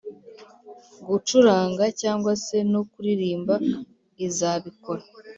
gucuranga 1.07 1.83
cyangwa 2.01 2.31
se 2.45 2.57
no 2.71 2.81
kuririmba. 2.91 3.53
izabikora 4.25 5.03